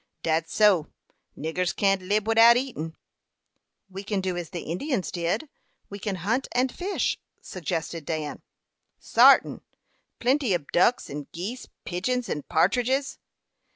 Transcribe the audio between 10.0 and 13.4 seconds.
plenty ob ducks and geese, pigeons and partridges."